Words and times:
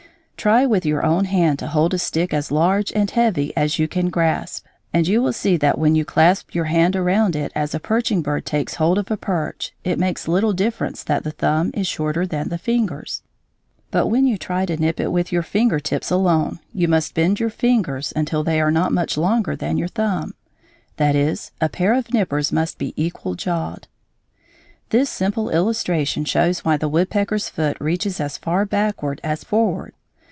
Try 0.41 0.65
with 0.65 0.87
your 0.87 1.05
own 1.05 1.25
hand 1.25 1.59
to 1.59 1.67
hold 1.67 1.93
a 1.93 1.99
stick 1.99 2.33
as 2.33 2.51
large 2.51 2.91
and 2.95 3.11
heavy 3.11 3.55
as 3.55 3.77
you 3.77 3.87
can 3.87 4.09
grasp, 4.09 4.65
and 4.91 5.07
you 5.07 5.21
will 5.21 5.33
see 5.33 5.55
that 5.57 5.77
when 5.77 5.93
you 5.93 6.03
clasp 6.03 6.55
your 6.55 6.63
hand 6.65 6.95
around 6.95 7.35
it 7.35 7.51
as 7.53 7.75
a 7.75 7.79
perching 7.79 8.23
bird 8.23 8.43
takes 8.43 8.77
hold 8.81 8.97
of 8.97 9.11
a 9.11 9.17
perch, 9.17 9.71
it 9.83 9.99
makes 9.99 10.27
little 10.27 10.51
difference 10.53 11.03
that 11.03 11.23
the 11.23 11.29
thumb 11.29 11.69
is 11.75 11.85
shorter 11.85 12.25
than 12.25 12.49
the 12.49 12.57
fingers, 12.57 13.21
but 13.91 14.07
when 14.07 14.25
you 14.25 14.35
try 14.35 14.65
to 14.65 14.75
nip 14.77 14.99
it 14.99 15.11
with 15.11 15.31
your 15.31 15.43
finger 15.43 15.79
tips 15.79 16.09
alone, 16.09 16.57
you 16.73 16.87
must 16.87 17.13
bend 17.13 17.39
your 17.39 17.51
fingers 17.51 18.11
until 18.15 18.43
they 18.43 18.59
are 18.59 18.71
not 18.71 18.91
much 18.91 19.17
longer 19.19 19.55
than 19.55 19.77
your 19.77 19.87
thumb, 19.89 20.33
that 20.97 21.15
is, 21.15 21.51
a 21.61 21.69
pair 21.69 21.93
of 21.93 22.11
nippers 22.15 22.51
must 22.51 22.79
be 22.79 22.95
equal 22.97 23.35
jawed. 23.35 23.87
This 24.89 25.07
simple 25.07 25.51
illustration 25.51 26.25
shows 26.25 26.65
why 26.65 26.77
the 26.77 26.89
woodpecker's 26.89 27.47
foot 27.47 27.77
reaches 27.79 28.19
as 28.19 28.39
far 28.39 28.65
backward 28.65 29.21
as 29.23 29.43
forward. 29.43 29.93